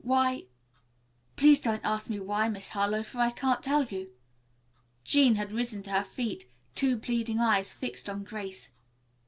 Why" 0.03 0.45
"Please 1.37 1.59
don't 1.59 1.85
ask 1.85 2.09
me 2.09 2.19
why, 2.19 2.49
Miss 2.49 2.69
Harlowe, 2.69 3.03
for 3.03 3.19
I 3.19 3.29
can't 3.29 3.61
tell 3.61 3.83
you." 3.83 4.09
Jean 5.03 5.35
had 5.35 5.51
risen 5.51 5.83
to 5.83 5.91
her 5.91 6.03
feet, 6.03 6.49
two 6.73 6.97
pleading 6.97 7.37
eyes 7.37 7.73
fixed 7.75 8.09
on 8.09 8.23
Grace. 8.23 8.71